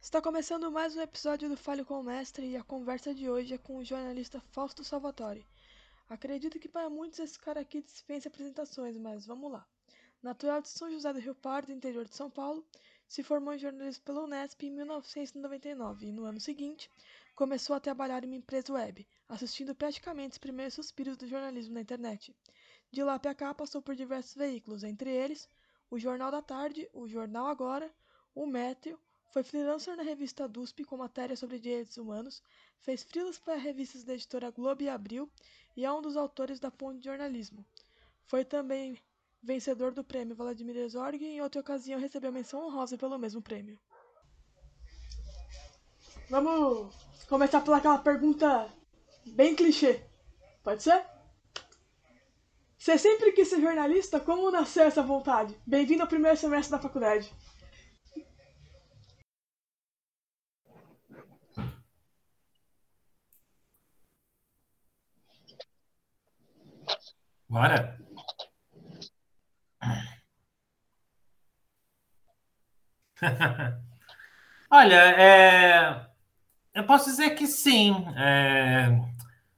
[0.00, 3.54] Está começando mais um episódio do Fale com o Mestre e a conversa de hoje
[3.54, 5.44] é com o jornalista Fausto Salvatore.
[6.08, 9.66] Acredito que para muitos esse cara aqui dispensa apresentações, mas vamos lá.
[10.22, 12.64] Natural de São José do Rio Pardo, interior de São Paulo,
[13.08, 16.88] se formou em jornalismo pela Unesp em 1999 e, no ano seguinte,
[17.34, 21.80] começou a trabalhar em uma empresa web, assistindo praticamente os primeiros suspiros do jornalismo na
[21.80, 22.34] internet.
[22.90, 25.48] De lá para cá, passou por diversos veículos, entre eles
[25.90, 27.92] o Jornal da Tarde, o Jornal Agora,
[28.34, 28.98] o Metro,
[29.30, 32.42] foi freelancer na revista DUSP com matérias sobre direitos humanos,
[32.78, 35.28] fez freelas para revistas da editora Globo e Abril
[35.76, 37.64] e é um dos autores da Ponte de Jornalismo.
[38.26, 38.96] Foi também
[39.42, 43.78] vencedor do prêmio Vladimir Herzog e em outra ocasião recebeu menção honrosa pelo mesmo prêmio.
[46.30, 48.68] Vamos começar por aquela pergunta
[49.26, 50.02] bem clichê.
[50.62, 51.04] Pode ser?
[52.78, 54.20] Você sempre quis ser jornalista?
[54.20, 55.58] Como nasceu essa vontade?
[55.66, 57.32] Bem-vindo ao primeiro semestre da faculdade.
[67.48, 67.98] Bora!
[74.70, 76.06] Olha, é,
[76.74, 77.94] eu posso dizer que sim.
[78.16, 79.00] É,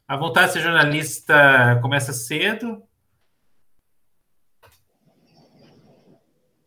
[0.07, 2.83] a vontade de ser jornalista começa cedo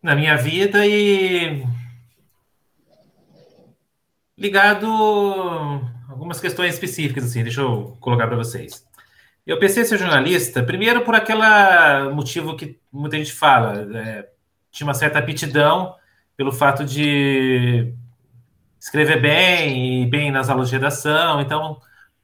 [0.02, 1.64] na minha vida e
[4.38, 7.44] ligado a algumas questões específicas assim.
[7.44, 8.88] Deixa eu colocar para vocês.
[9.46, 14.30] Eu pensei em ser jornalista, primeiro por aquele motivo que muita gente fala, é,
[14.72, 15.96] tinha uma certa aptidão
[16.36, 17.94] pelo fato de
[18.80, 21.42] escrever bem e bem nas aulas de redação.
[21.42, 21.80] Então,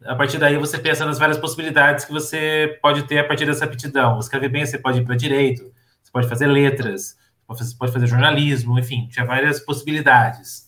[0.05, 3.65] a partir daí você pensa nas várias possibilidades que você pode ter a partir dessa
[3.65, 4.19] aptidão.
[4.19, 5.63] Escrever bem, você pode ir para direito,
[6.01, 10.65] você pode fazer letras, você pode fazer jornalismo, enfim, tinha várias possibilidades.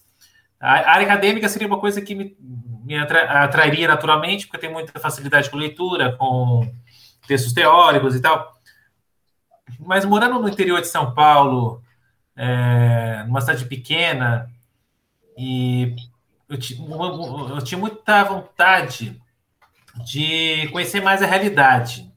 [0.59, 2.35] A área acadêmica seria uma coisa que me,
[2.84, 6.72] me atra, atrairia naturalmente, porque tem muita facilidade com leitura, com
[7.28, 8.57] textos teóricos e tal.
[9.79, 11.84] Mas morando no interior de São Paulo,
[12.35, 14.50] é, numa cidade pequena,
[15.37, 15.95] e
[16.49, 16.57] eu,
[17.55, 19.21] eu tinha muita vontade
[20.05, 22.11] de conhecer mais a realidade,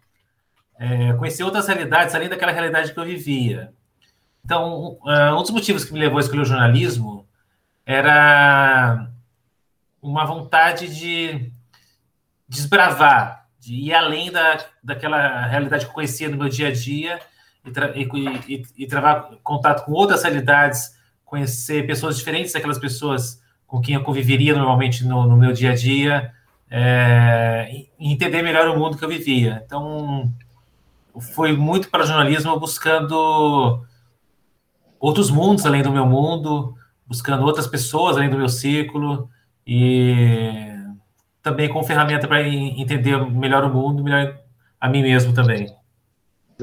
[0.79, 3.73] é, conhecer outras realidades além daquela realidade que eu vivia.
[4.45, 7.29] Então, um dos motivos que me levou a escolher o jornalismo
[7.85, 9.11] era
[10.01, 11.53] uma vontade de
[12.49, 17.21] desbravar, de ir além da, daquela realidade que eu conhecia no meu dia a dia
[17.65, 18.09] e, tra e,
[18.49, 20.99] e, e travar contato com outras realidades,
[21.31, 25.75] conhecer pessoas diferentes daquelas pessoas com quem eu conviveria normalmente no, no meu dia a
[25.77, 26.33] dia,
[26.69, 29.63] é, entender melhor o mundo que eu vivia.
[29.65, 30.29] Então,
[31.35, 33.81] foi muito para jornalismo buscando
[34.99, 36.75] outros mundos além do meu mundo,
[37.07, 39.31] buscando outras pessoas além do meu círculo
[39.65, 40.69] e
[41.41, 44.37] também com ferramenta para entender melhor o mundo, melhor
[44.81, 45.73] a mim mesmo também.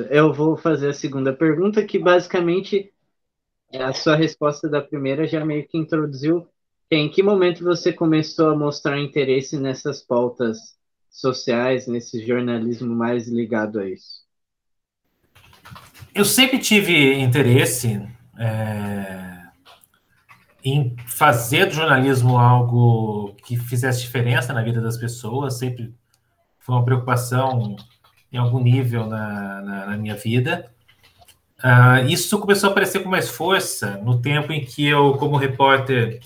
[0.10, 2.92] Eu vou fazer a segunda pergunta, que basicamente
[3.74, 6.48] a sua resposta da primeira já meio que introduziu.
[6.90, 10.78] Em que momento você começou a mostrar interesse nessas pautas
[11.10, 14.26] sociais, nesse jornalismo mais ligado a isso?
[16.16, 18.02] Eu sempre tive interesse
[18.40, 19.38] é,
[20.64, 25.94] em fazer do jornalismo algo que fizesse diferença na vida das pessoas, sempre
[26.60, 27.76] foi uma preocupação
[28.32, 30.72] em algum nível na, na, na minha vida.
[31.64, 36.20] Uh, isso começou a aparecer com mais força no tempo em que eu, como repórter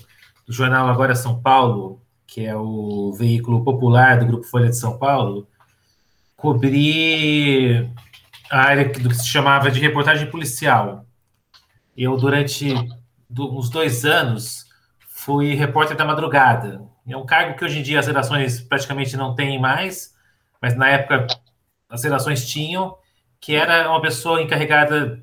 [0.46, 4.98] do jornal Agora São Paulo, que é o veículo popular do Grupo Folha de São
[4.98, 5.48] Paulo,
[6.36, 7.90] cobri
[8.50, 11.06] a área do que se chamava de reportagem policial.
[11.96, 12.74] Eu, durante
[13.30, 14.66] uns dois anos,
[15.08, 16.82] fui repórter da madrugada.
[17.06, 20.14] É um cargo que hoje em dia as redações praticamente não têm mais,
[20.60, 21.26] mas na época
[21.88, 22.96] as redações tinham,
[23.42, 25.20] que era uma pessoa encarregada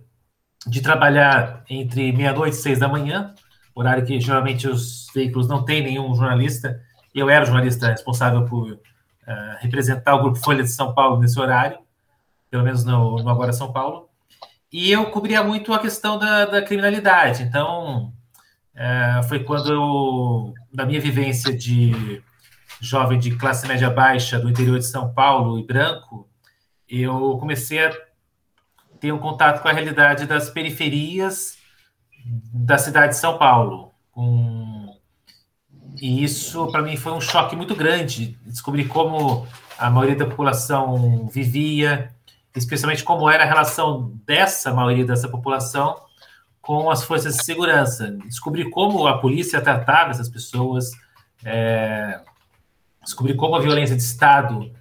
[0.68, 3.34] de trabalhar entre meia-noite e seis da manhã,
[3.74, 6.82] horário que geralmente os veículos não têm nenhum jornalista.
[7.16, 8.80] Eu era o jornalista responsável por uh,
[9.60, 11.80] representar o Grupo Folha de São Paulo nesse horário,
[12.52, 14.10] pelo menos no, no Agora São Paulo.
[14.70, 17.44] E eu cobria muito a questão da, da criminalidade.
[17.44, 18.12] Então,
[18.76, 22.22] uh, foi quando eu, da minha vivência de
[22.82, 26.30] jovem de classe média baixa do interior de São Paulo e branco,
[26.88, 28.09] eu comecei a
[29.12, 31.58] um contato com a realidade das periferias
[32.54, 33.92] da cidade de São Paulo.
[34.16, 34.94] Um,
[36.02, 38.38] e isso, para mim, foi um choque muito grande.
[38.46, 39.48] Descobrir como
[39.78, 42.14] a maioria da população vivia,
[42.56, 45.96] especialmente como era a relação dessa maioria dessa população
[46.62, 48.12] com as forças de segurança.
[48.26, 50.92] Descobrir como a polícia tratava essas pessoas,
[51.44, 52.22] é,
[53.04, 54.72] descobrir como a violência de Estado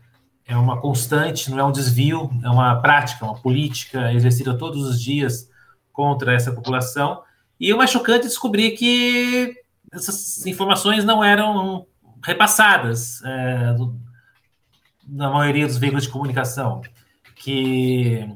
[0.49, 5.01] é uma constante, não é um desvio, é uma prática, uma política exercida todos os
[5.01, 5.51] dias
[5.93, 7.23] contra essa população.
[7.61, 9.55] E o mais chocante é descobrir que
[9.93, 11.87] essas informações não eram
[12.25, 13.77] repassadas é,
[15.07, 16.81] na maioria dos veículos de comunicação,
[17.37, 18.27] que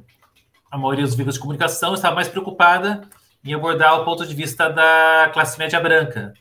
[0.70, 3.08] a maioria dos veículos de comunicação estava mais preocupada
[3.42, 6.34] em abordar o ponto de vista da classe média branca,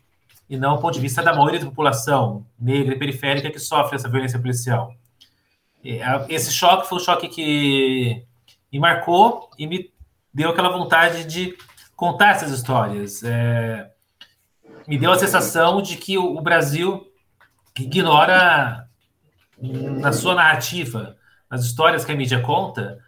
[0.49, 3.95] e não o ponto de vista da maioria da população negra e periférica que sofre
[3.95, 4.93] essa violência policial.
[6.29, 8.25] Esse choque foi um choque que
[8.71, 9.91] me marcou e me
[10.33, 11.57] deu aquela vontade de
[11.95, 13.23] contar essas histórias.
[13.23, 13.91] É,
[14.87, 17.05] me deu a sensação de que o, Brasil
[17.79, 18.87] ignora
[19.59, 21.15] na sua narrativa,
[21.49, 22.99] nas histórias que a mídia conta,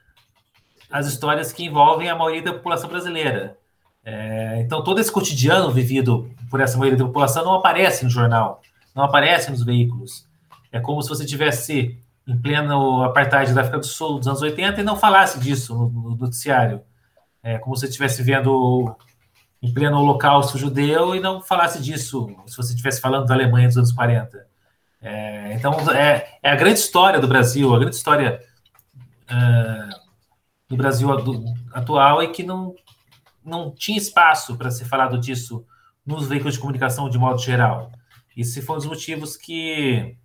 [0.92, 3.58] as histórias que envolvem a maioria da população brasileira.
[4.06, 8.62] É, então, todo esse cotidiano vivido por essa maioria da população não aparece no jornal,
[8.94, 10.28] não aparece nos veículos.
[10.72, 11.98] É como se você tivesse
[12.28, 15.90] em pleno apartheid da África do Sul dos anos 80 e não falasse disso no,
[15.90, 16.82] no noticiário.
[17.42, 18.96] É como se você estivesse vendo
[19.62, 23.78] em pleno holocausto judeu e não falasse disso se você estivesse falando da Alemanha dos
[23.78, 24.46] anos 40.
[25.02, 28.42] É, então, é, é, a grande história do Brasil, a grande história
[29.28, 29.90] é,
[30.70, 31.10] do Brasil
[31.74, 32.74] atual e que não,
[33.44, 35.66] não tinha espaço para ser falado disso
[36.06, 37.92] nos veículos de comunicação de modo geral.
[38.36, 40.16] Esse foi um dos motivos que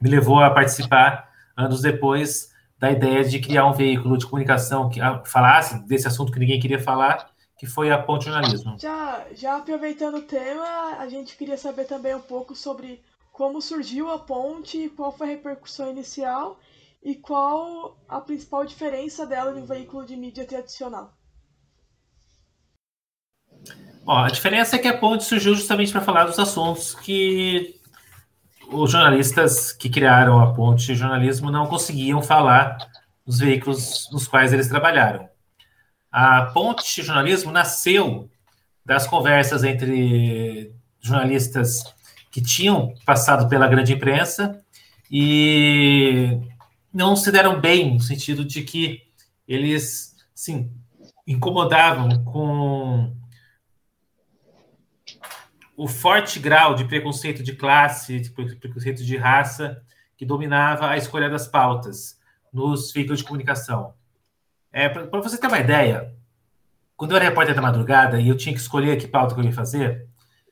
[0.00, 5.00] me levou a participar anos depois da ideia de criar um veículo de comunicação que
[5.24, 8.76] falasse desse assunto que ninguém queria falar, que foi a Ponte Jornalismo.
[8.78, 13.00] Já, já aproveitando o tema, a gente queria saber também um pouco sobre
[13.30, 16.58] como surgiu a ponte, qual foi a repercussão inicial
[17.02, 21.12] e qual a principal diferença dela de um veículo de mídia tradicional.
[24.04, 27.80] Bom, a diferença é que a ponte surgiu justamente para falar dos assuntos que
[28.72, 32.78] os jornalistas que criaram a ponte de jornalismo não conseguiam falar
[33.26, 35.28] nos veículos nos quais eles trabalharam.
[36.10, 38.28] A ponte de jornalismo nasceu
[38.84, 41.84] das conversas entre jornalistas
[42.30, 44.60] que tinham passado pela grande imprensa
[45.10, 46.40] e
[46.92, 49.02] não se deram bem no sentido de que
[49.46, 50.70] eles, sim,
[51.26, 53.14] incomodavam com
[55.76, 59.82] o forte grau de preconceito de classe, de preconceito de raça,
[60.16, 62.18] que dominava a escolha das pautas
[62.52, 63.94] nos veículos de comunicação.
[64.72, 66.14] É, Para você ter uma ideia,
[66.96, 69.44] quando eu era repórter da madrugada e eu tinha que escolher que pauta que eu
[69.44, 70.06] ia fazer,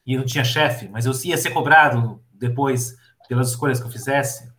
[0.05, 2.97] e não tinha chefe, mas eu ia ser cobrado depois
[3.29, 4.51] pelas escolhas que eu fizesse,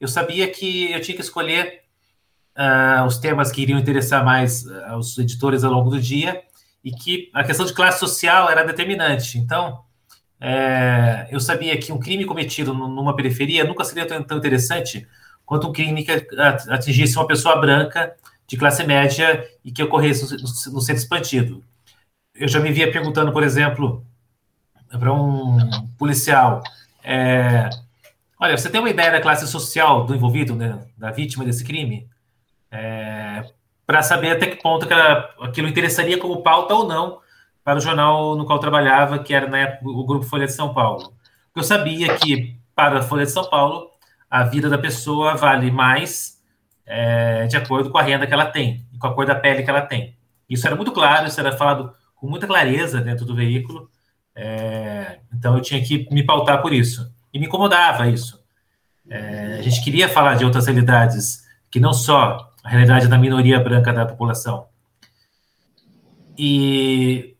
[0.00, 1.82] eu sabia que eu tinha que escolher
[2.56, 6.42] uh, os temas que iriam interessar mais aos editores ao longo do dia
[6.82, 9.38] e que a questão de classe social era determinante.
[9.38, 9.84] Então,
[10.40, 15.06] é, eu sabia que um crime cometido numa periferia nunca seria tão, tão, interessante
[15.44, 16.12] quanto um crime que
[16.68, 18.14] atingisse uma pessoa branca
[18.46, 21.64] de classe média e que ocorresse no, no centro expandido.
[22.34, 24.04] Eu já me via perguntando, por exemplo,
[24.90, 25.56] para um
[25.98, 26.62] policial,
[27.02, 27.70] é,
[28.38, 32.08] olha, você tem uma ideia da classe social do envolvido, né, da vítima desse crime?
[32.70, 33.42] É,
[33.86, 37.20] para saber até que ponto que aquilo interessaria como pauta ou não
[37.66, 40.72] para o jornal no qual trabalhava, que era na época o Grupo Folha de São
[40.72, 41.12] Paulo.
[41.52, 43.90] Eu sabia que, para a Folha de São Paulo,
[44.30, 46.40] a vida da pessoa vale mais
[46.86, 49.64] é, de acordo com a renda que ela tem e com a cor da pele
[49.64, 50.16] que ela tem.
[50.48, 53.90] Isso era muito claro, isso era falado com muita clareza dentro do veículo,
[54.32, 57.12] é, então eu tinha que me pautar por isso.
[57.34, 58.40] E me incomodava isso.
[59.10, 63.58] É, a gente queria falar de outras realidades, que não só a realidade da minoria
[63.58, 64.68] branca da população.
[66.38, 67.35] E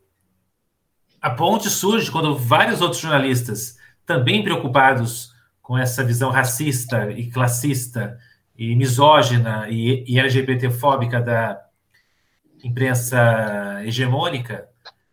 [1.26, 8.16] a ponte surge quando vários outros jornalistas, também preocupados com essa visão racista e classista
[8.56, 11.60] e misógina e, e LGBTfóbica da
[12.62, 14.68] imprensa hegemônica,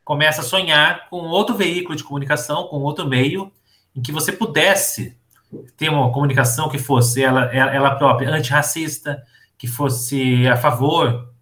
[0.05, 3.51] começa a sonhar com outro veículo de comunicação, com outro meio,
[3.95, 5.17] em que você pudesse
[5.75, 9.23] ter uma comunicação que fosse ela, ela própria antirracista,
[9.57, 11.33] que fosse a favor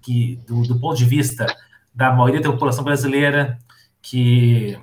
[0.00, 1.46] que, do, do ponto de vista
[1.92, 3.58] da maioria da população brasileira,
[4.04, 4.78] que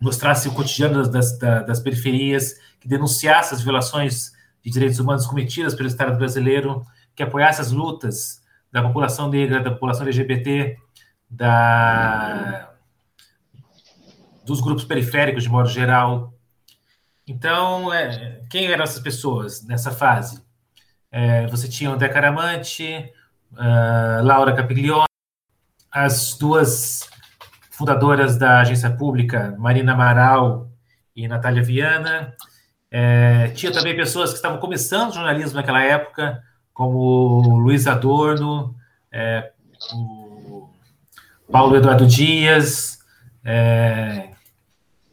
[0.00, 4.32] mostrasse o cotidiano das, das, das, periferias, que denunciasse as violações
[4.64, 9.70] de direitos humanos cometidas pelo Estado brasileiro, que apoiasse as lutas da população negra, da
[9.70, 10.76] população LGBT,
[11.28, 12.70] da,
[14.44, 16.32] dos grupos periféricos de modo geral.
[17.26, 20.42] Então, é, quem eram essas pessoas nessa fase?
[21.10, 23.12] é, você tinha André Caramante,
[23.52, 25.06] uh, Laura Capiglione,
[25.90, 27.08] as duas
[27.78, 30.68] fundadoras da agência pública, Marina Amaral
[31.14, 32.34] e Natália Viana.
[32.90, 36.42] É, tinha também pessoas que estavam começando jornalismo naquela época,
[36.74, 38.74] como Luiz Adorno,
[39.12, 39.52] é,
[41.52, 42.98] Paulo Eduardo Dias.
[43.44, 44.30] É,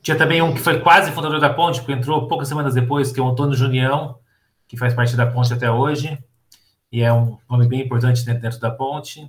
[0.02, 3.20] tinha também um que foi quase fundador da Ponte, porque entrou poucas semanas depois, que
[3.20, 4.18] é o Antônio Junião,
[4.68, 6.18] que faz parte da Ponte até hoje,
[6.92, 9.28] e é um nome bem importante dentro, dentro da Ponte.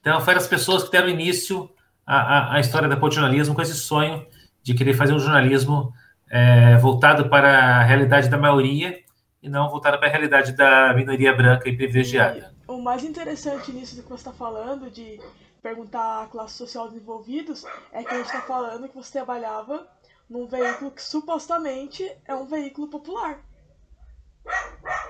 [0.00, 1.70] Então, foram as pessoas que deram início
[2.06, 4.24] à, à, à história da Jornalismo com esse sonho
[4.62, 5.92] de querer fazer um jornalismo
[6.30, 8.98] é, voltado para a realidade da maioria
[9.42, 12.54] e não voltado para a realidade da minoria branca e privilegiada.
[12.68, 15.20] E o mais interessante nisso do que você está falando, de
[15.62, 19.86] perguntar a classe social dos envolvidos, é que a gente está falando que você trabalhava
[20.28, 23.38] num veículo que supostamente é um veículo popular.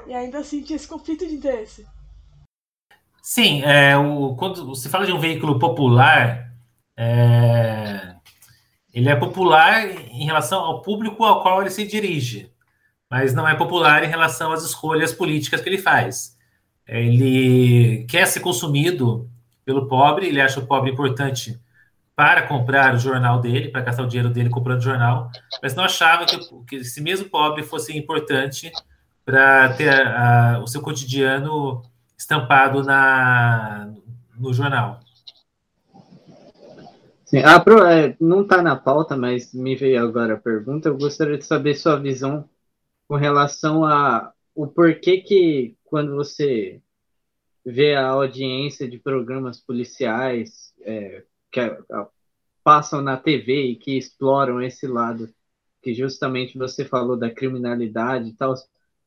[0.07, 1.87] E ainda assim tinha esse conflito de interesse.
[3.23, 6.46] Sim, é, o, quando se fala de um veículo popular,
[6.97, 8.15] é,
[8.93, 12.51] ele é popular em relação ao público ao qual ele se dirige,
[13.11, 16.37] mas não é popular em relação às escolhas políticas que ele faz.
[16.87, 19.29] Ele quer ser consumido
[19.65, 21.61] pelo pobre, ele acha o pobre importante
[22.15, 25.31] para comprar o jornal dele, para gastar o dinheiro dele comprando o jornal,
[25.63, 28.73] mas não achava que, que esse mesmo pobre fosse importante
[29.23, 31.83] para ter a, o seu cotidiano
[32.17, 33.93] estampado na,
[34.39, 35.01] no jornal.
[37.27, 37.63] Sim, ah,
[38.21, 40.89] não está na pauta, mas me veio agora a pergunta.
[40.89, 42.49] Eu gostaria de saber sua visão
[43.09, 46.81] com relação a o porquê que quando você
[47.65, 51.79] vê a audiência de programas policiais é, que é,
[52.63, 55.29] passam na TV e que exploram esse lado
[55.83, 58.55] que justamente você falou da criminalidade e tal,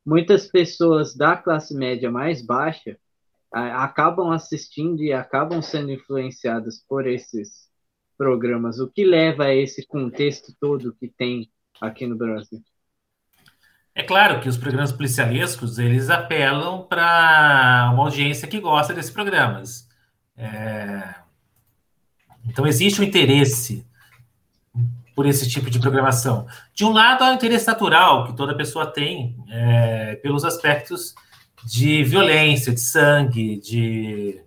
[0.04, 2.98] muitas pessoas da classe média mais baixa
[3.50, 7.69] acabam assistindo e acabam sendo influenciadas por esses
[8.20, 8.78] programas.
[8.78, 11.50] O que leva a esse contexto todo que tem
[11.80, 12.62] aqui no Brasil?
[13.94, 19.88] É claro que os programas policialescos eles apelam para uma audiência que gosta desses programas.
[20.36, 21.14] É...
[22.46, 23.86] Então existe um interesse
[25.16, 26.46] por esse tipo de programação.
[26.74, 31.14] De um lado, há o interesse natural que toda pessoa tem é, pelos aspectos
[31.64, 34.42] de violência, de sangue, de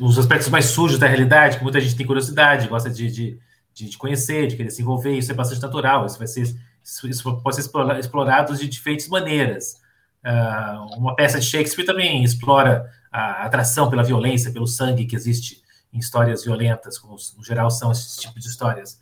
[0.00, 3.38] os aspectos mais sujos da realidade, que muita gente tem curiosidade, gosta de, de,
[3.72, 7.56] de, conhecer, de querer se envolver, isso é bastante natural, isso vai ser isso pode
[7.56, 9.80] ser explorado de diferentes maneiras.
[10.22, 15.62] Uh, uma peça de Shakespeare também explora a atração pela violência, pelo sangue que existe
[15.92, 19.00] em histórias violentas, como no geral são esses tipos de histórias.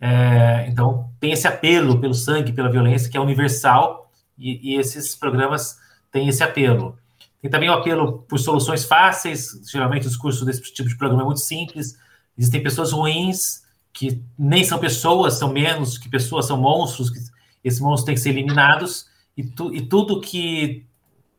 [0.00, 5.14] É, então, tem esse apelo pelo sangue, pela violência, que é universal, e, e, esses
[5.14, 5.78] programas
[6.10, 6.98] têm esse apelo.
[7.40, 11.26] Tem também o apelo por soluções fáceis, geralmente o discurso desse tipo de programa é
[11.26, 11.98] muito simples.
[12.36, 17.18] Existem pessoas ruins, que nem são pessoas, são menos que pessoas, são monstros, que
[17.64, 19.06] esses monstros têm que ser eliminados,
[19.36, 20.84] e, tu, e tudo que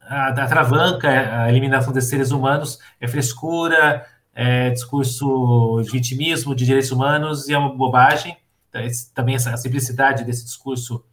[0.01, 7.47] atravanca a eliminação desses seres humanos é frescura, é discurso de vitimismo de direitos humanos
[7.47, 8.37] e é uma bobagem.
[9.13, 11.03] Também essa, a simplicidade desse discurso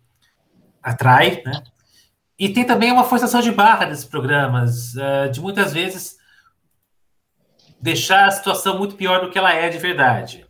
[0.82, 1.62] atrai, né?
[2.38, 6.16] E tem também uma forçação de barra desses programas, é, de muitas vezes
[7.80, 10.46] deixar a situação muito pior do que ela é de verdade.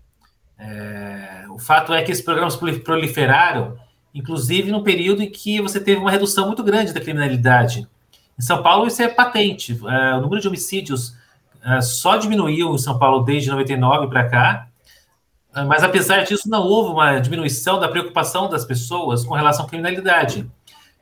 [0.58, 3.78] É, o fato é que esses programas proliferaram,
[4.14, 7.88] inclusive no período em que você teve uma redução muito grande da criminalidade.
[8.38, 9.72] Em São Paulo, isso é patente.
[9.72, 11.16] É, o número de homicídios
[11.64, 14.68] é, só diminuiu em São Paulo desde 99 para cá,
[15.66, 20.48] mas apesar disso, não houve uma diminuição da preocupação das pessoas com relação à criminalidade.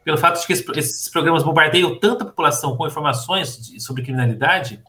[0.06, 4.80] Pelo fato de que esses programas bombardeiam tanta população com informações sobre criminalidade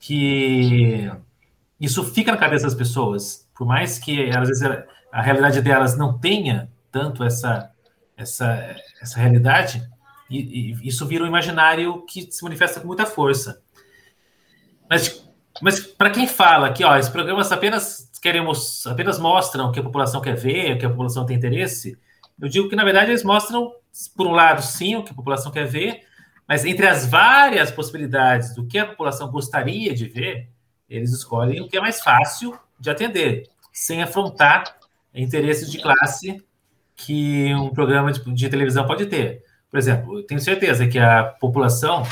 [0.00, 1.08] que
[1.80, 3.48] isso fica na cabeça das pessoas.
[3.54, 4.68] Por mais que às vezes
[5.12, 7.70] a realidade delas não tenha tanto essa,
[8.16, 9.80] essa, essa realidade,
[10.28, 13.62] e, e isso vira um imaginário que se manifesta com muita força.
[14.90, 15.24] Mas,
[15.62, 19.84] mas para quem fala que ó, esses programas apenas queremos, apenas mostram o que a
[19.84, 21.96] população quer ver, o que a população tem interesse,
[22.40, 23.72] eu digo que na verdade eles mostram,
[24.16, 26.02] por um lado, sim, o que a população quer ver,
[26.46, 30.48] mas entre as várias possibilidades do que a população gostaria de ver,
[30.88, 34.78] eles escolhem o que é mais fácil de atender, sem afrontar
[35.14, 36.42] interesses de classe
[36.96, 39.42] que um programa de, de televisão pode ter.
[39.70, 42.02] Por exemplo, eu tenho certeza que a população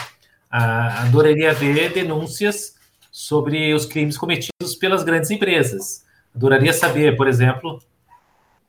[0.50, 2.76] adoraria ver denúncias
[3.10, 6.04] sobre os crimes cometidos pelas grandes empresas.
[6.34, 7.80] Adoraria saber, por exemplo,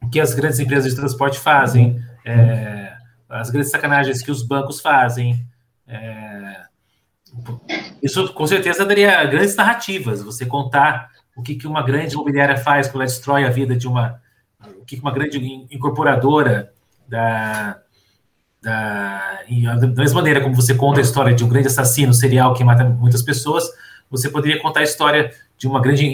[0.08, 2.94] o que as grandes empresas de transporte fazem, é,
[3.30, 5.46] as grandes sacanagens que os bancos fazem.
[5.86, 6.62] É,
[8.02, 12.88] isso com certeza daria grandes narrativas, você contar o que, que uma grande imobiliária faz
[12.88, 14.22] quando ela destrói a vida de uma.
[14.80, 15.38] O que, que uma grande
[15.70, 16.72] incorporadora
[17.08, 17.78] da,
[18.62, 19.42] da,
[19.76, 22.86] da mesma maneira como você conta a história de um grande assassino serial que mata
[22.86, 23.66] muitas pessoas,
[24.10, 26.06] você poderia contar a história de uma grande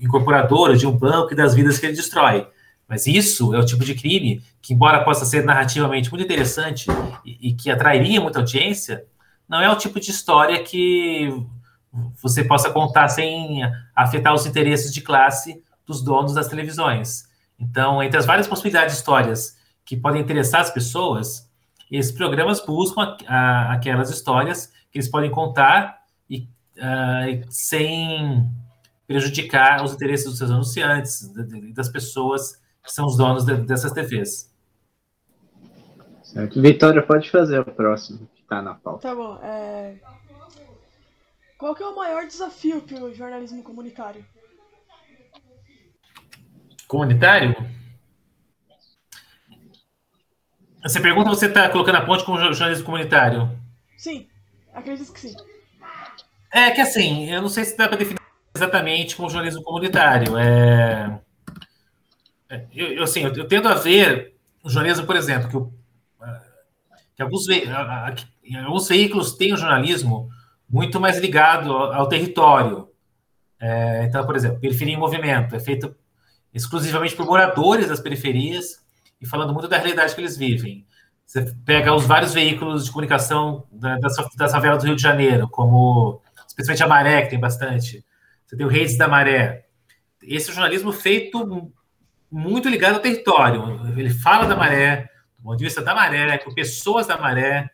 [0.00, 2.46] incorporadora, de um banco e das vidas que ele destrói.
[2.90, 6.88] Mas isso é o tipo de crime que, embora possa ser narrativamente muito interessante
[7.24, 9.06] e, e que atrairia muita audiência,
[9.48, 11.32] não é o tipo de história que
[12.20, 13.62] você possa contar sem
[13.94, 17.28] afetar os interesses de classe dos donos das televisões.
[17.56, 21.48] Então, entre as várias possibilidades de histórias que podem interessar as pessoas,
[21.88, 25.96] esses programas buscam a, a, aquelas histórias que eles podem contar
[26.28, 28.50] e uh, sem
[29.06, 31.32] prejudicar os interesses dos seus anunciantes
[31.72, 34.50] das pessoas que são os donos de, dessas TVs.
[36.22, 36.62] Certo.
[36.62, 39.08] Vitória, pode fazer o próximo, que está na pauta.
[39.08, 39.38] Tá bom.
[39.42, 39.96] É...
[41.58, 44.24] Qual que é o maior desafio para o jornalismo comunitário?
[46.86, 47.54] Comunitário?
[50.82, 53.50] Você pergunta, você está colocando a ponte com o jornalismo comunitário?
[53.98, 54.28] Sim,
[54.72, 55.36] acredito que sim.
[56.52, 58.20] É que assim, eu não sei se dá para definir
[58.54, 60.38] exatamente como jornalismo comunitário.
[60.38, 61.29] É, é
[62.72, 65.72] eu, eu, assim, eu, eu, tendo a ver o jornalismo, por exemplo, que, eu,
[67.14, 67.64] que alguns, ve,
[68.56, 70.28] alguns veículos têm o jornalismo
[70.68, 72.88] muito mais ligado ao, ao território.
[73.60, 75.94] É, então, por exemplo, Periferia em Movimento é feito
[76.52, 78.80] exclusivamente por moradores das periferias
[79.20, 80.86] e falando muito da realidade que eles vivem.
[81.26, 86.20] Você pega os vários veículos de comunicação das, das favelas do Rio de Janeiro, como
[86.48, 88.04] especialmente a Maré, que tem bastante.
[88.44, 89.66] Você tem o Redes da Maré.
[90.22, 91.72] Esse é um jornalismo feito
[92.30, 93.80] muito ligado ao território.
[93.96, 95.08] Ele fala da Maré,
[95.38, 97.70] do ponto de vista da Maré, com pessoas da Maré.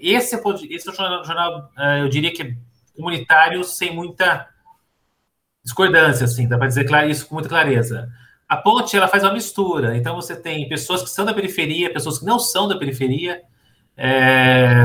[0.00, 0.40] Esse é,
[0.70, 2.56] esse é um jornal, jornal, eh, eu diria que
[2.96, 4.48] comunitário, sem muita
[5.64, 8.10] discordância, assim, dá para dizer isso com muita clareza.
[8.48, 9.96] A ponte ela faz uma mistura.
[9.96, 13.42] Então você tem pessoas que são da periferia, pessoas que não são da periferia,
[13.96, 14.84] é,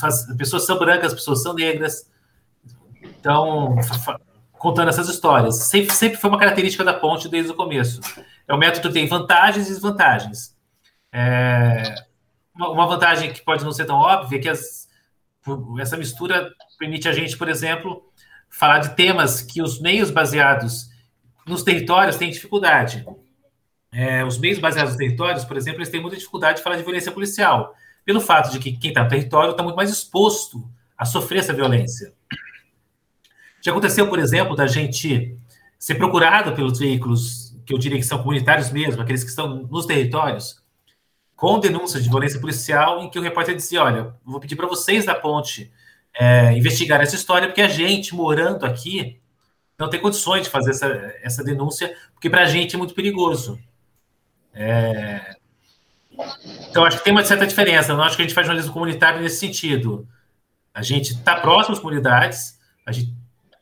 [0.00, 2.10] faz, pessoas são brancas, pessoas são negras.
[3.02, 3.76] Então,
[4.66, 5.62] contando essas histórias.
[5.62, 8.00] Sempre, sempre foi uma característica da ponte desde o começo.
[8.48, 10.56] É um método que tem vantagens e desvantagens.
[11.12, 11.94] É,
[12.52, 14.88] uma, vantagem que pode não ser tão óbvia é que as,
[15.78, 18.10] essa mistura permite a gente, por exemplo,
[18.50, 20.90] falar de temas que os meios baseados
[21.46, 23.06] nos territórios têm dificuldade.
[23.92, 26.82] É, os meios baseados nos territórios, por exemplo, eles têm muita dificuldade de falar de
[26.82, 27.72] violência policial,
[28.04, 31.52] pelo fato de que quem está no território está muito mais exposto a sofrer essa
[31.52, 32.15] violência.
[33.66, 35.36] Já aconteceu, por exemplo, da gente
[35.76, 39.86] ser procurado pelos veículos que eu diria que são comunitários mesmo, aqueles que estão nos
[39.86, 40.62] territórios,
[41.34, 45.04] com denúncias de violência policial, em que o repórter dizia: Olha, vou pedir para vocês
[45.04, 45.72] da ponte
[46.14, 49.18] é, investigar essa história, porque a gente, morando aqui,
[49.76, 50.86] não tem condições de fazer essa,
[51.20, 53.58] essa denúncia, porque para a gente é muito perigoso.
[54.54, 55.34] É...
[56.70, 57.92] Então, acho que tem uma certa diferença.
[57.92, 60.06] Não acho que a gente faz jornalismo comunitário nesse sentido.
[60.72, 63.12] A gente está próximo às comunidades, a gente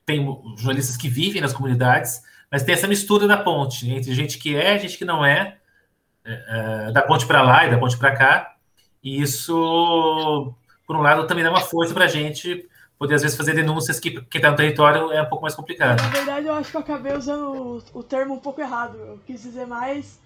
[0.06, 0.24] tem
[0.56, 4.78] jornalistas que vivem nas comunidades, mas tem essa mistura da ponte entre gente que é,
[4.78, 5.58] gente que não é,
[6.24, 8.56] é, é da ponte para lá e da ponte para cá.
[9.02, 10.54] E isso,
[10.86, 14.00] por um lado, também dá uma força para a gente poder, às vezes, fazer denúncias
[14.00, 16.02] que quem está no território é um pouco mais complicado.
[16.02, 18.96] Na verdade, eu acho que eu acabei usando o, o termo um pouco errado.
[18.96, 20.18] Eu quis dizer mais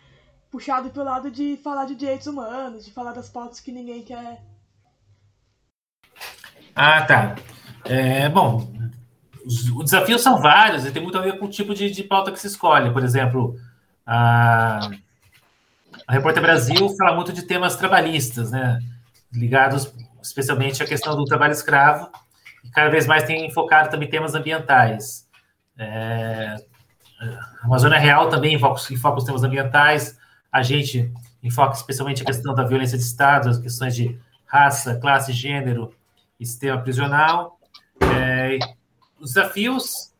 [0.50, 4.42] puxado pelo lado de falar de direitos humanos, de falar das pautas que ninguém quer.
[6.74, 7.36] Ah, tá.
[7.84, 8.70] É, bom,
[9.48, 12.04] os, os desafios são vários e tem muito a ver com o tipo de, de
[12.04, 12.92] pauta que se escolhe.
[12.92, 13.58] Por exemplo,
[14.06, 14.90] a,
[16.06, 18.78] a Repórter Brasil fala muito de temas trabalhistas, né?
[19.32, 19.90] Ligados
[20.22, 22.10] especialmente à questão do trabalho escravo
[22.62, 25.26] e cada vez mais tem focado também temas ambientais.
[25.78, 26.56] É,
[27.18, 30.18] a Amazônia Real também enfoca, enfoca os temas ambientais,
[30.52, 31.10] a gente
[31.42, 35.94] enfoca especialmente a questão da violência de Estado, as questões de raça, classe, gênero
[36.38, 37.58] e sistema prisional.
[38.00, 38.58] É,
[39.20, 40.12] os desafios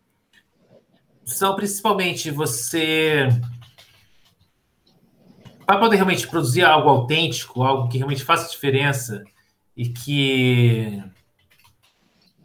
[1.25, 3.29] são principalmente você
[5.67, 9.23] para poder realmente produzir algo autêntico, algo que realmente faça diferença
[9.77, 11.03] e que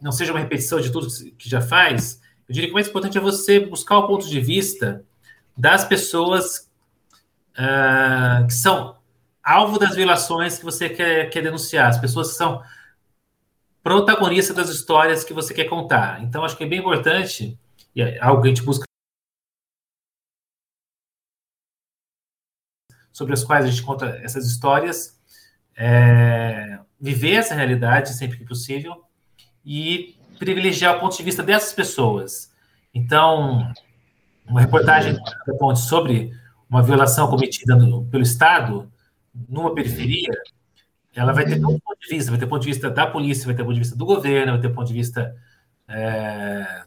[0.00, 3.16] não seja uma repetição de tudo que já faz, eu diria que o mais importante
[3.16, 5.02] é você buscar o ponto de vista
[5.56, 6.70] das pessoas
[7.56, 8.96] uh, que são
[9.42, 12.62] alvo das violações que você quer, quer denunciar, as pessoas que são
[13.84, 16.22] protagonistas das histórias que você quer contar.
[16.22, 17.58] Então, acho que é bem importante,
[17.94, 18.84] e é algo que a gente busca
[23.12, 25.20] sobre as quais a gente conta essas histórias,
[25.76, 29.04] é, viver essa realidade sempre que possível
[29.64, 32.50] e privilegiar o ponto de vista dessas pessoas.
[32.92, 33.70] Então,
[34.46, 35.16] uma reportagem
[35.76, 36.32] sobre
[36.68, 38.90] uma violação cometida no, pelo Estado
[39.48, 40.32] numa periferia,
[41.14, 43.54] ela vai ter todo ponto de vista, vai ter ponto de vista da polícia, vai
[43.54, 45.34] ter ponto de vista do governo, vai ter ponto de vista
[45.88, 46.82] é,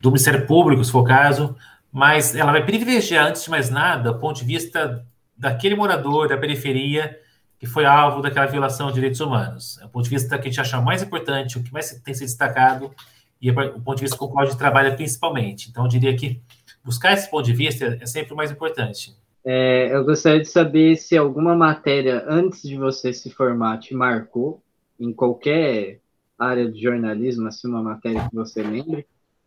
[0.00, 1.56] do Ministério Público, se for o caso,
[1.92, 5.04] mas ela vai privilegiar, antes de mais nada, o ponto de vista
[5.36, 7.18] daquele morador da periferia
[7.58, 9.78] que foi alvo daquela violação de direitos humanos.
[9.80, 12.14] É o ponto de vista que a gente acha mais importante, o que mais tem
[12.14, 12.94] se destacado,
[13.40, 15.68] e é o ponto de vista com o qual a gente trabalha principalmente.
[15.68, 16.40] Então, eu diria que
[16.84, 19.16] buscar esse ponto de vista é sempre o mais importante.
[19.50, 24.62] É, eu gostaria de saber se alguma matéria, antes de você se formar, te marcou
[25.00, 26.02] em qualquer
[26.38, 29.06] área de jornalismo, assim, uma matéria que você lembre,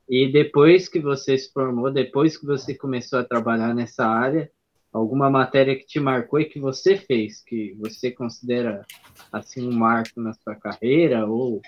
[0.09, 4.49] e depois que você se formou, depois que você começou a trabalhar nessa área,
[4.91, 8.83] alguma matéria que te marcou e que você fez, que você considera
[9.31, 11.61] assim um marco na sua carreira, ou,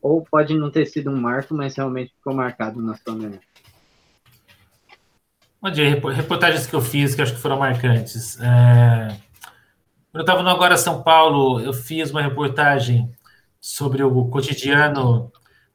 [0.00, 3.49] ou pode não ter sido um marco, mas realmente ficou marcado na sua memória?
[5.62, 8.40] Bom dia, reportagens que eu fiz que acho que foram marcantes.
[8.40, 9.08] É...
[10.10, 13.12] Quando eu estava no Agora São Paulo, eu fiz uma reportagem
[13.60, 15.30] sobre o cotidiano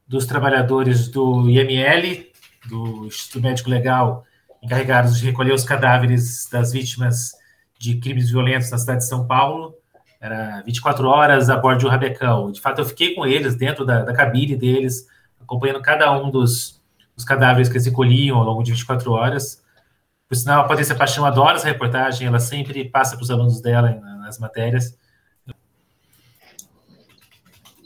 [0.07, 2.31] dos trabalhadores do IML,
[2.67, 4.23] do Instituto Médico Legal,
[4.59, 7.33] encarregados de recolher os cadáveres das vítimas
[7.77, 9.75] de crimes violentos na cidade de São Paulo.
[10.19, 12.51] Era 24 horas a bordo de um rabecão.
[12.51, 15.05] De fato, eu fiquei com eles dentro da, da cabine deles,
[15.39, 16.81] acompanhando cada um dos,
[17.15, 19.63] dos cadáveres que eles recolhiam ao longo de 24 horas.
[20.27, 23.93] Por sinal, a Patrícia Paixão adora essa reportagem, ela sempre passa para os alunos dela
[24.19, 24.97] nas matérias.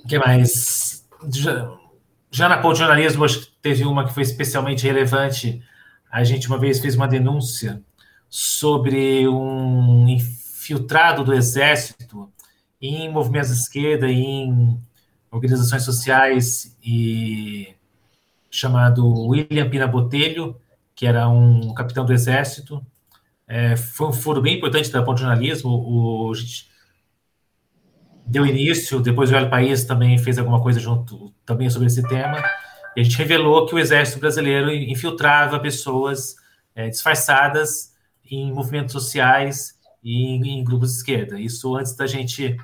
[0.04, 1.06] O que mais?
[2.32, 5.62] Já, na Pol de Jornalismo, acho que teve uma que foi especialmente relevante,
[6.10, 7.82] a gente uma vez fez uma denúncia
[8.30, 12.32] sobre um infiltrado do Exército
[12.82, 14.80] em movimentos de esquerda, em
[15.30, 17.76] organizações sociais, e
[18.50, 20.56] chamado William Pina Botelho,
[21.00, 22.86] que era um capitão do Exército.
[23.48, 25.70] É, foi um foro bem importante da ponto jornalismo.
[25.70, 26.34] O,
[28.26, 32.44] deu início, depois o El País também fez alguma coisa junto também sobre esse tema.
[32.98, 36.36] E a gente revelou que o exército brasileiro infiltrava pessoas
[36.76, 37.94] é, disfarçadas
[38.30, 41.40] em movimentos sociais e em, em, grupos de esquerda.
[41.40, 42.58] Isso antes da gente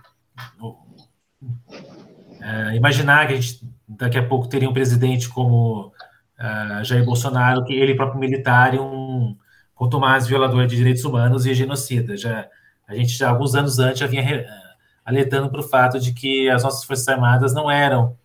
[2.42, 5.94] é, imaginar que a gente daqui a pouco teria um presidente como
[6.40, 9.36] uh, Jair Bolsonaro, que ele próprio militar e um
[9.74, 12.16] contumaz violador de direitos humanos e genocida.
[12.16, 12.48] Já,
[12.88, 14.46] a gente já alguns anos antes já vinha re,
[15.04, 18.18] alertando para o fato de que as nossas forças armadas não eram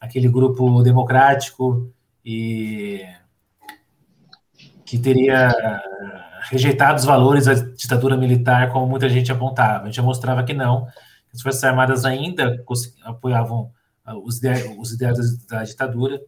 [0.00, 1.92] aquele grupo democrático
[2.24, 3.02] e
[4.84, 5.52] que teria
[6.50, 9.84] rejeitado os valores da ditadura militar, como muita gente apontava.
[9.84, 12.64] A gente mostrava que não, que as Forças Armadas ainda
[13.04, 13.70] apoiavam
[14.04, 16.20] ah, os ideais, os ideais da ditadura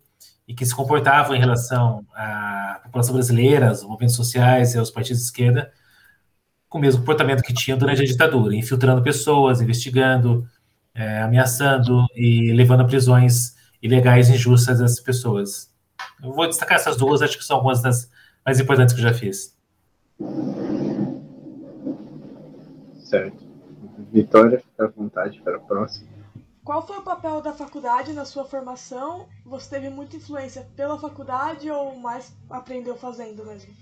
[0.51, 5.21] e que se comportavam em relação à população brasileira, aos movimentos sociais e aos partidos
[5.21, 5.71] de esquerda,
[6.69, 10.45] com o mesmo comportamento que tinham durante a ditadura, infiltrando pessoas, investigando,
[10.93, 15.73] é, ameaçando e levando a prisões ilegais e injustas dessas pessoas.
[16.21, 18.11] Eu vou destacar essas duas, acho que são algumas das
[18.45, 19.57] mais importantes que eu já fiz.
[23.05, 23.39] Certo.
[24.13, 26.10] Vitória, fica à vontade para a próxima.
[26.71, 29.29] Qual foi o papel da faculdade na sua formação?
[29.45, 33.75] Você teve muita influência pela faculdade ou mais aprendeu fazendo mesmo?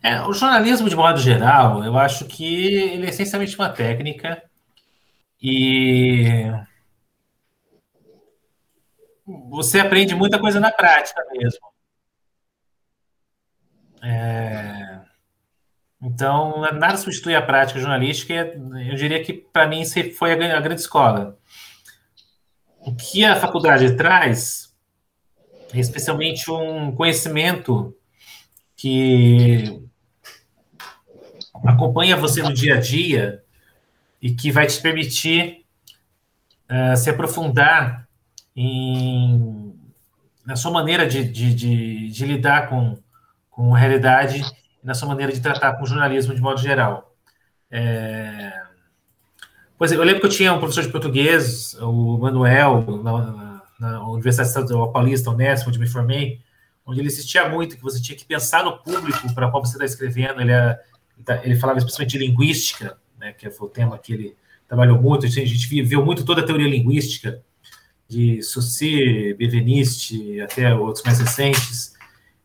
[0.00, 4.48] É, o jornalismo, de modo geral, eu acho que ele é essencialmente uma técnica
[5.42, 6.44] e
[9.50, 11.66] você aprende muita coisa na prática mesmo.
[14.04, 14.81] É...
[16.02, 18.34] Então, nada substitui a prática jornalística.
[18.34, 19.84] Eu diria que, para mim,
[20.18, 21.38] foi a grande escola.
[22.80, 24.74] O que a faculdade traz
[25.72, 27.96] é especialmente um conhecimento
[28.76, 29.80] que
[31.64, 33.44] acompanha você no dia a dia
[34.20, 35.64] e que vai te permitir
[36.68, 38.08] uh, se aprofundar
[38.56, 39.72] em,
[40.44, 42.98] na sua maneira de, de, de, de lidar com,
[43.48, 44.42] com a realidade
[44.82, 47.14] e na sua maneira de tratar com o jornalismo de modo geral.
[47.70, 48.62] É...
[49.78, 54.48] Pois eu lembro que eu tinha um professor de português, o Manuel, na, na Universidade
[54.48, 56.40] Estadual Paulista, Unesp, onde me formei,
[56.86, 59.84] onde ele insistia muito que você tinha que pensar no público para qual você está
[59.84, 60.40] escrevendo.
[60.40, 60.78] Ele, é,
[61.42, 64.36] ele falava especialmente de linguística, né, que foi o tema que ele
[64.68, 65.26] trabalhou muito.
[65.26, 67.42] A gente viu muito toda a teoria linguística
[68.08, 71.94] de Saussure, Benveniste, até outros mais recentes.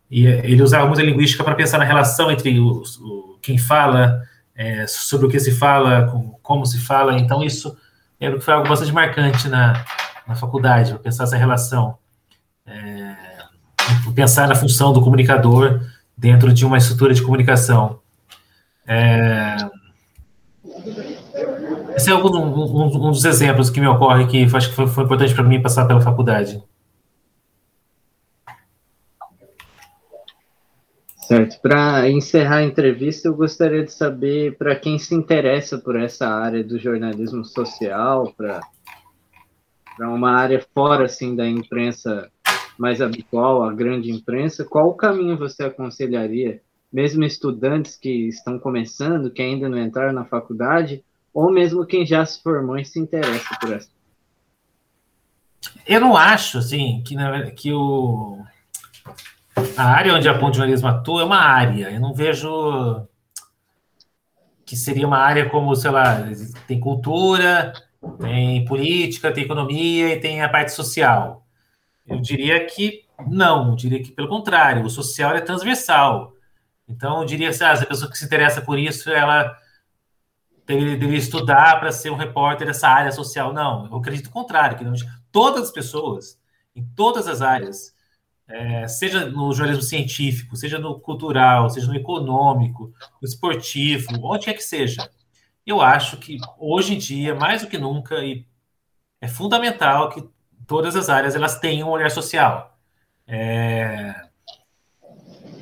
[0.10, 4.22] E ele usava a linguística para pensar na relação entre o, o quem fala,
[4.56, 7.17] é, sobre o que se fala, como se fala.
[7.20, 7.78] Então, isso
[8.20, 9.86] é que foi algo bastante marcante na,
[10.28, 11.98] na faculdade, para pensar essa relação.
[12.65, 13.15] É,
[14.15, 15.82] pensar na função do comunicador
[16.17, 18.00] dentro de uma estrutura de comunicação.
[18.88, 19.56] É,
[21.96, 25.04] esse é um, um, um, dos exemplos que me ocorre que acho que foi, foi
[25.04, 26.62] importante para mim passar pela faculdade.
[31.27, 31.59] Certo.
[31.59, 36.63] Para encerrar a entrevista, eu gostaria de saber para quem se interessa por essa área
[36.63, 38.61] do jornalismo social, para
[39.99, 42.31] uma área fora assim da imprensa
[42.77, 46.61] mais habitual, a grande imprensa, qual o caminho você aconselharia,
[46.93, 52.25] mesmo estudantes que estão começando, que ainda não entraram na faculdade, ou mesmo quem já
[52.25, 53.89] se formou e se interessa por essa?
[55.85, 57.17] Eu não acho assim que,
[57.57, 58.39] que o
[59.76, 61.91] a área onde a Ponte de Jornalismo atua é uma área.
[61.91, 63.08] Eu não vejo
[64.65, 66.24] que seria uma área como, sei lá,
[66.67, 67.74] tem cultura,
[68.20, 71.46] tem política, tem economia e tem a parte social.
[72.06, 76.34] Eu diria que não, eu diria que pelo contrário, o social é transversal.
[76.88, 79.58] Então, eu diria que ah, a pessoa que se interessa por isso, ela
[80.65, 83.54] deveria, estudar para ser um repórter dessa área social.
[83.54, 84.86] Não, eu acredito o contrário, que
[85.32, 86.39] todas as pessoas,
[86.76, 87.96] em todas as áreas,
[88.47, 94.53] é, seja no jornalismo científico, seja no cultural, seja no econômico, no esportivo, onde quer
[94.53, 95.10] que seja.
[95.65, 98.15] Eu acho que hoje em dia, mais do que nunca,
[99.19, 100.23] é fundamental que
[100.65, 102.77] todas as áreas elas tenham um olhar social.
[103.27, 104.15] É...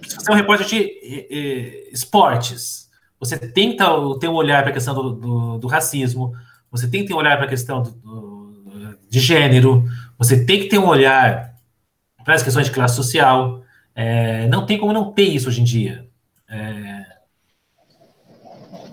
[0.04, 3.84] Se você é um repórter de esportes, você tem que
[4.20, 6.34] ter um olhar para a questão do, do, do, racismo,
[6.70, 9.84] você tem que ter um olhar para a questão do, de gênero,
[10.18, 11.55] você tem que ter um olhar
[12.34, 13.64] as questões de classe social.
[13.94, 16.10] É, não tem como não ter isso hoje em dia.
[16.50, 17.06] É,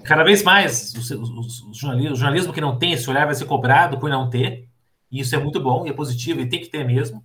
[0.05, 3.35] cada vez mais o, o, o, jornalismo, o, jornalismo, que não tem esse olhar vai
[3.35, 4.69] ser cobrado por não ter,
[5.11, 7.25] e isso é muito bom e é positivo e tem que ter mesmo.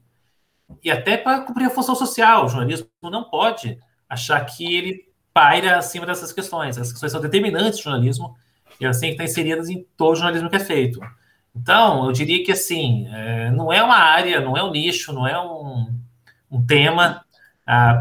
[0.84, 5.78] E até para cumprir a função social, o jornalismo não pode achar que ele paira
[5.78, 6.78] acima dessas questões.
[6.78, 8.36] As questões são determinantes do jornalismo
[8.80, 11.00] e elas têm que estar inseridas em todo o jornalismo que é feito.
[11.60, 15.28] Então, eu diria que assim, é, não é uma área, não é um nicho, não
[15.28, 15.91] é um,
[16.52, 17.26] um tema.
[17.65, 17.96] A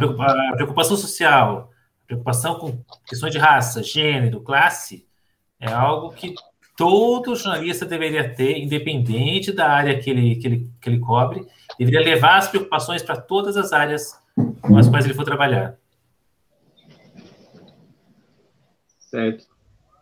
[0.55, 1.73] preocupação social,
[2.05, 5.07] a preocupação com questões de raça, gênero, classe,
[5.59, 6.35] é algo que
[6.77, 11.45] todo jornalista deveria ter, independente da área que ele, que ele, que ele cobre,
[11.79, 14.21] deveria levar as preocupações para todas as áreas
[14.61, 15.77] com as quais ele for trabalhar.
[18.99, 19.46] Certo.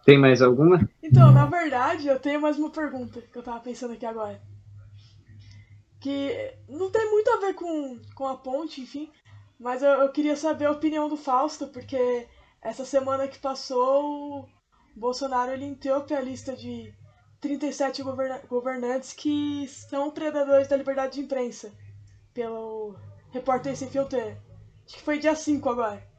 [0.05, 0.89] Tem mais alguma?
[1.03, 4.41] Então, na verdade, eu tenho mais uma pergunta que eu tava pensando aqui agora.
[5.99, 9.11] Que não tem muito a ver com, com a ponte, enfim,
[9.59, 12.29] mas eu, eu queria saber a opinião do Fausto, porque
[12.61, 14.49] essa semana que passou, o
[14.95, 16.93] Bolsonaro ele interrompeu a lista de
[17.41, 21.73] 37 governa governantes que são predadores da liberdade de imprensa,
[22.35, 22.95] pelo
[23.31, 24.19] Repórter Sem Filtro.
[24.19, 26.14] Acho que foi dia 5 agora.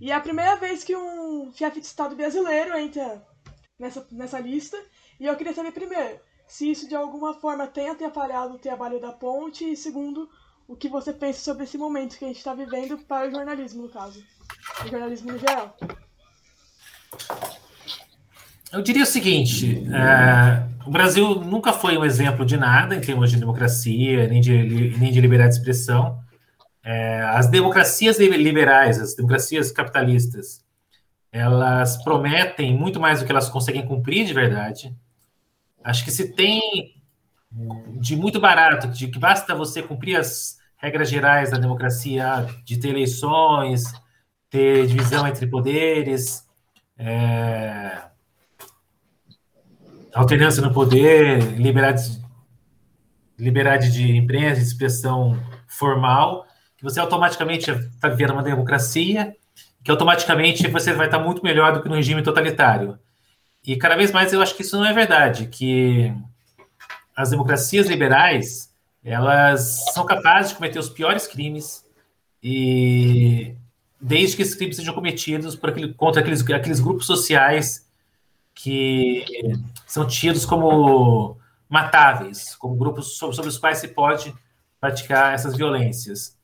[0.00, 3.22] E é a primeira vez que um chefe de Estado brasileiro entra
[3.78, 4.76] nessa, nessa lista.
[5.18, 9.12] E eu queria saber, primeiro, se isso de alguma forma tem atrapalhado o trabalho da
[9.12, 10.28] ponte, e segundo,
[10.66, 13.82] o que você pensa sobre esse momento que a gente está vivendo para o jornalismo,
[13.82, 14.22] no caso.
[14.84, 15.76] O jornalismo no geral.
[18.72, 23.30] Eu diria o seguinte: é, o Brasil nunca foi um exemplo de nada em termos
[23.30, 26.18] de democracia, nem de, nem de liberdade de expressão.
[26.84, 30.62] É, as democracias liberais, as democracias capitalistas,
[31.32, 34.94] elas prometem muito mais do que elas conseguem cumprir de verdade.
[35.82, 36.94] Acho que se tem
[37.98, 42.88] de muito barato, de que basta você cumprir as regras gerais da democracia, de ter
[42.88, 43.84] eleições,
[44.50, 46.46] ter divisão entre poderes,
[46.98, 48.02] é,
[50.14, 52.22] alternância no poder, liberdade,
[53.38, 56.46] liberdade de imprensa, de expressão formal,
[56.84, 59.34] que você automaticamente está vivendo uma democracia,
[59.82, 62.98] que automaticamente você vai estar muito melhor do que no regime totalitário.
[63.66, 66.12] E cada vez mais eu acho que isso não é verdade, que
[67.16, 68.70] as democracias liberais
[69.02, 71.84] elas são capazes de cometer os piores crimes
[72.42, 73.54] e
[73.98, 77.88] desde que esses crimes sejam cometidos aquele, contra aqueles, aqueles grupos sociais
[78.54, 79.24] que
[79.86, 84.34] são tidos como matáveis, como grupos sobre, sobre os quais se pode
[84.78, 86.36] praticar essas violências.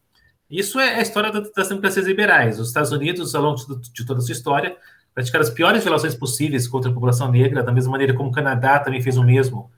[0.50, 2.58] Isso é a história das democracias liberais.
[2.58, 3.60] Os Estados Unidos, ao longo
[3.92, 4.76] de toda a sua história,
[5.14, 8.78] praticaram as piores violações possíveis contra a população negra, da mesma maneira como o Canadá
[8.80, 9.70] também fez o mesmo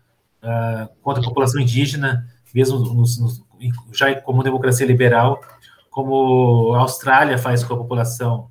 [0.42, 3.42] uh, contra a população indígena, mesmo nos, nos,
[3.92, 5.40] já como democracia liberal,
[5.90, 8.50] como a Austrália faz com a população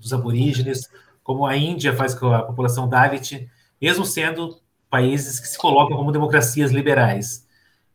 [0.00, 0.88] dos aborígenes,
[1.22, 3.48] como a Índia faz com a população Dalit,
[3.80, 4.58] mesmo sendo
[4.90, 7.46] países que se colocam como democracias liberais.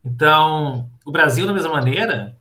[0.06, 2.38] Então, o Brasil, da mesma maneira,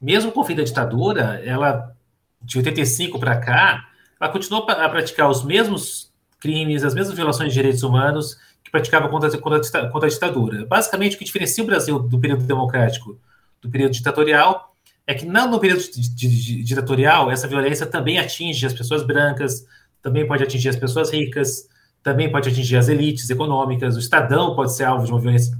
[0.00, 1.94] mesmo com o fim da ditadura, ela,
[2.40, 3.88] de 85 para cá,
[4.20, 9.08] ela continuou a praticar os mesmos crimes, as mesmas violações de direitos humanos que praticava
[9.08, 10.66] contra, contra, contra a ditadura.
[10.66, 13.18] Basicamente, o que diferencia o Brasil do período democrático
[13.60, 14.74] do período ditatorial
[15.06, 19.66] é que não no período ditatorial essa violência também atinge as pessoas brancas,
[20.02, 21.68] também pode atingir as pessoas ricas,
[22.02, 25.58] também pode atingir as elites econômicas, o Estadão pode ser alvo de uma violência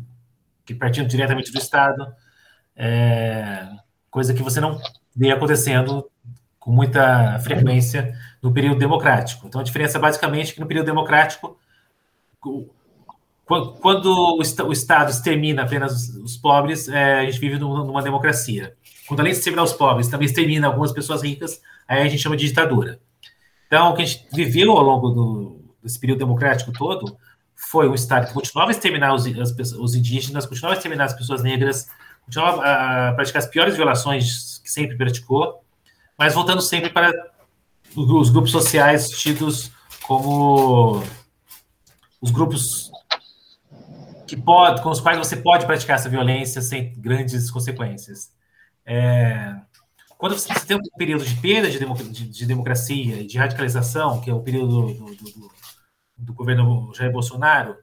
[0.64, 2.06] que partindo diretamente do Estado,
[2.76, 3.66] é,
[4.10, 4.80] coisa que você não
[5.14, 6.10] vê acontecendo
[6.58, 9.46] com muita frequência no período democrático.
[9.46, 11.56] Então, a diferença basicamente é que no período democrático,
[13.80, 18.74] quando o Estado extermina apenas os pobres, é, a gente vive numa democracia.
[19.08, 22.36] Quando além de exterminar os pobres, também extermina algumas pessoas ricas, aí a gente chama
[22.36, 23.00] de ditadura.
[23.66, 27.16] Então, o que a gente viveu ao longo do, desse período democrático todo
[27.54, 31.14] foi um Estado que continuava a exterminar os, as, os indígenas, continuava a exterminar as
[31.14, 31.88] pessoas negras,
[32.30, 35.64] continuava a praticar as piores violações que sempre praticou,
[36.16, 37.12] mas voltando sempre para
[37.96, 39.72] os grupos sociais tidos
[40.04, 41.02] como
[42.20, 42.88] os grupos
[44.28, 48.30] que pode, com os quais você pode praticar essa violência sem grandes consequências.
[48.86, 49.56] É,
[50.16, 51.78] quando você tem um período de perda de,
[52.10, 55.50] de, de democracia e de radicalização, que é o período do, do, do,
[56.16, 57.76] do governo Jair Bolsonaro,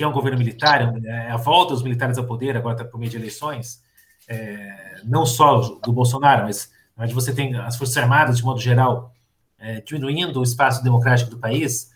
[0.00, 2.98] que, é um governo militar, é a volta dos militares ao poder, agora está por
[2.98, 3.82] meio de eleições,
[4.26, 9.12] é, não só do Bolsonaro, mas, mas você tem as Forças Armadas, de modo geral,
[9.58, 11.90] é, diminuindo o espaço democrático do país,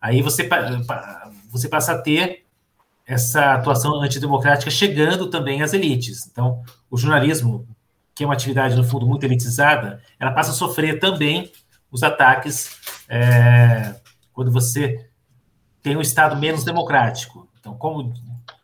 [0.00, 0.48] aí você,
[1.50, 2.46] você passa a ter
[3.06, 6.26] essa atuação antidemocrática chegando também às elites.
[6.26, 7.68] Então, o jornalismo
[8.14, 11.52] que é uma atividade, no fundo, muito elitizada, ela passa a sofrer também
[11.90, 13.94] os ataques é,
[14.32, 15.10] quando você
[15.82, 17.49] tem um Estado menos democrático.
[17.60, 18.12] Então, como,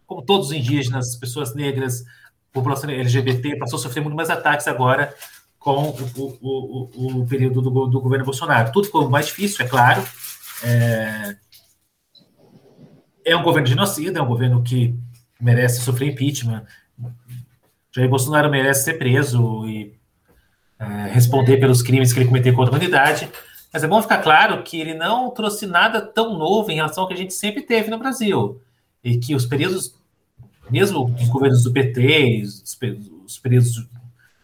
[0.07, 2.05] como todos os indígenas, pessoas negras,
[2.53, 5.15] população LGBT, passou a sofrer muito mais ataques agora
[5.59, 8.73] com o, o, o, o período do, do, governo Bolsonaro.
[8.73, 10.03] Tudo ficou mais difícil, é claro.
[10.63, 11.37] É,
[13.25, 14.95] é um governo genocida, é um governo que
[15.41, 16.65] merece sofrer impeachment.
[17.95, 19.95] Jair Bolsonaro merece ser preso e
[20.79, 23.29] é, responder pelos crimes que ele cometeu contra a humanidade.
[23.73, 27.09] Mas é bom ficar claro que ele não trouxe nada tão novo em relação ao
[27.09, 28.63] que a gente sempre teve no Brasil.
[29.07, 29.95] E que os períodos,
[30.69, 32.79] mesmo dos governos do PT, os,
[33.25, 33.87] os períodos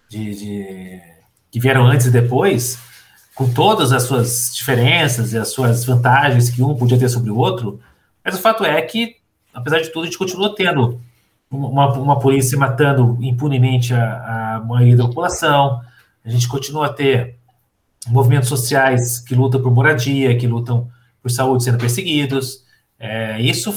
[0.08, 1.00] de, de,
[1.50, 2.78] que vieram antes e depois,
[3.34, 7.36] com todas as suas diferenças e as suas vantagens que um podia ter sobre o
[7.36, 7.80] outro,
[8.24, 9.16] mas o fato é que,
[9.52, 11.00] apesar de tudo, a gente continua tendo
[11.50, 15.80] uma, uma polícia matando impunemente a, a maioria da população,
[16.24, 17.36] a gente continua a ter
[18.06, 20.88] movimentos sociais que lutam por moradia, que lutam
[21.20, 22.61] por saúde sendo perseguidos.
[23.02, 23.74] É, isso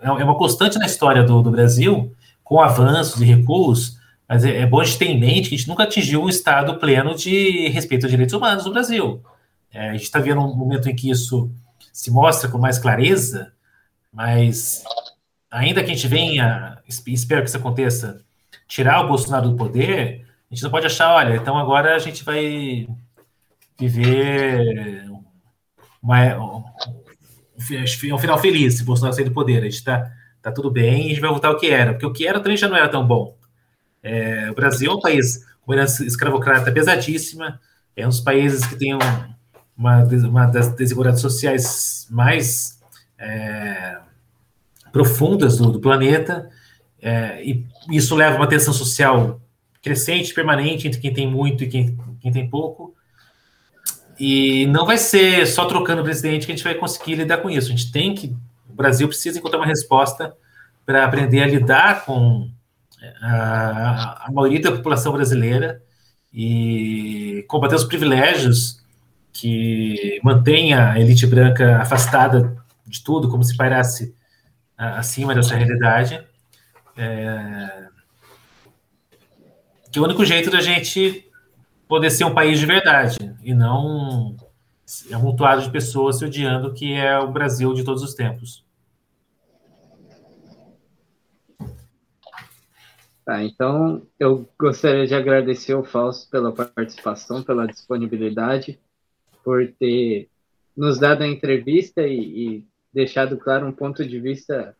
[0.00, 2.10] é, é uma constante na história do, do Brasil,
[2.42, 5.58] com avanços e recuos, mas é, é, bom a gente ter em mente que a
[5.58, 9.22] gente nunca atingiu um estado pleno de respeito aos direitos humanos no Brasil.
[9.70, 11.50] É, a gente está vendo um momento em que isso
[11.92, 13.52] se mostra com mais clareza,
[14.10, 14.82] mas
[15.50, 18.22] ainda que a gente venha, espero que isso aconteça,
[18.66, 22.24] tirar o Bolsonaro do poder, a gente não pode achar, olha, então agora a gente
[22.24, 22.88] vai
[23.78, 25.10] viver
[26.02, 26.64] uma,
[27.70, 29.58] um, um final feliz se Bolsonaro sair do poder.
[29.58, 32.06] A gente está tá tudo bem e a gente vai voltar ao que era, porque
[32.06, 33.36] o que era também já não era tão bom.
[34.02, 37.60] É, o Brasil é um país com herança escravocrata pesadíssima,
[37.96, 38.98] é um dos países que tem um,
[39.76, 42.80] uma, uma das desigualdades sociais mais
[43.16, 43.98] é,
[44.90, 46.50] profundas do, do planeta,
[47.00, 49.40] é, e isso leva a uma tensão social
[49.80, 52.94] crescente, permanente, entre quem tem muito e quem, quem tem pouco.
[54.24, 57.50] E não vai ser só trocando o presidente que a gente vai conseguir lidar com
[57.50, 57.66] isso.
[57.66, 58.28] A gente tem que.
[58.68, 60.32] O Brasil precisa encontrar uma resposta
[60.86, 62.48] para aprender a lidar com
[63.20, 65.82] a, a, maioria da população brasileira
[66.32, 68.80] e combater os privilégios
[69.32, 74.14] que mantém a elite branca afastada de tudo, como se parasse
[74.78, 76.24] acima dessa realidade.
[76.96, 77.88] É...
[79.90, 81.28] Que é o único jeito da gente
[81.92, 84.36] poder ser um país de verdade e não um
[85.14, 88.64] amontoado de pessoas se odiando que é o Brasil de todos os tempos.
[93.26, 98.80] Tá, então eu gostaria de agradecer ao Fausto pela participação, pela disponibilidade,
[99.44, 100.30] por ter
[100.74, 104.74] nos dado a entrevista e, e deixado claro um ponto de vista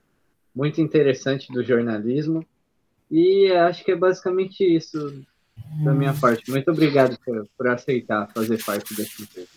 [0.55, 2.43] muito interessante do jornalismo.
[3.11, 5.23] E acho que é basicamente isso
[5.57, 6.51] da minha parte.
[6.51, 9.49] Muito obrigado por, por aceitar fazer parte desse empresa.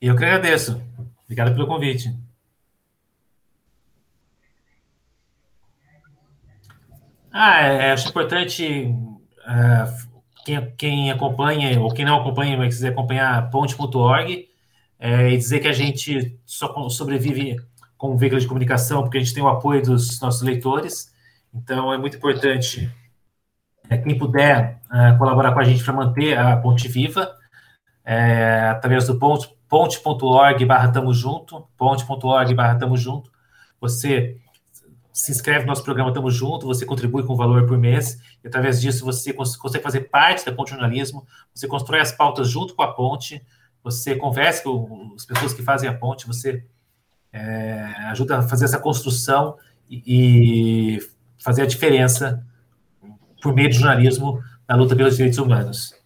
[0.00, 0.82] Eu que agradeço.
[1.24, 2.12] Obrigado pelo convite.
[7.32, 10.10] Ah, é, é, acho importante uh,
[10.44, 14.48] quem, quem, acompanha ou quem não acompanha, mas quiser acompanhar ponte.org
[14.98, 17.56] é, e dizer que a gente só sobrevive
[17.96, 21.14] com veículo de comunicação porque a gente tem o apoio dos nossos leitores.
[21.54, 23.01] Então é muito importante é,
[23.98, 27.32] quem puder uh, colaborar com a gente para manter a ponte viva
[28.04, 33.30] é, através do ponte, ponte.org barra tamo junto, ponte.org barra tamo junto.
[33.80, 34.36] Você
[35.12, 38.80] se inscreve no nosso programa Tamo Junto, você contribui com valor por mês, e através
[38.80, 42.94] disso você consegue fazer parte da Ponte Jornalismo, você constrói as pautas junto com a
[42.94, 43.44] Ponte,
[43.84, 46.64] você conversa com as pessoas que fazem a ponte, você
[47.32, 49.58] é, ajuda a fazer essa construção
[49.90, 50.98] e, e
[51.36, 52.46] fazer a diferença
[53.42, 56.00] por meio do jornalismo na luta pelos direitos humanos.